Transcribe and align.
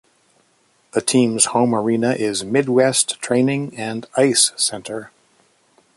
The 0.93 1.01
team's 1.03 1.45
home 1.53 1.75
arena 1.75 2.13
is 2.13 2.43
Midwest 2.43 3.21
Training 3.21 3.77
and 3.77 4.07
Ice 4.17 4.51
Center. 4.55 5.11